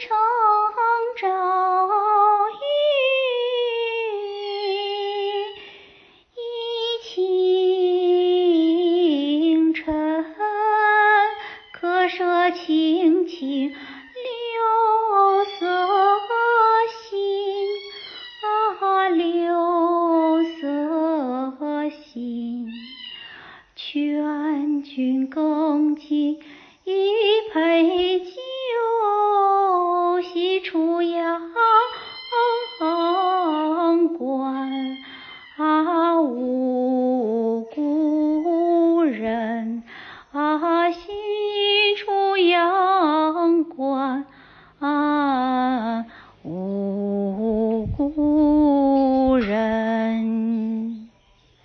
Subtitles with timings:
[0.00, 0.08] 城
[1.14, 1.28] 朝
[2.48, 2.50] 雨，
[6.36, 6.38] 一
[7.04, 9.84] 清晨，
[11.74, 13.76] 客舍青青柳
[15.58, 15.66] 色
[17.10, 17.20] 新，
[18.40, 19.22] 啊，柳
[20.62, 22.66] 色新，
[23.76, 26.40] 劝君更尽。
[26.82, 27.19] 一
[40.60, 41.29] 好心。